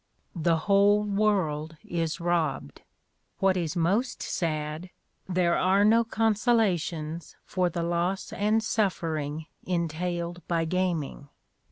The 0.35 0.57
whole 0.65 1.03
world 1.03 1.77
is 1.85 2.19
robbed! 2.19 2.81
What 3.37 3.55
is 3.55 3.75
most 3.75 4.23
sad, 4.23 4.89
there 5.29 5.55
are 5.55 5.85
no 5.85 6.03
consolations 6.03 7.35
for 7.45 7.69
the 7.69 7.83
loss 7.83 8.33
and 8.33 8.63
suffering 8.63 9.45
entailed 9.63 10.41
by 10.47 10.65
gaming. 10.65 11.29